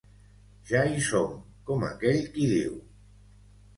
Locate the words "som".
1.09-1.37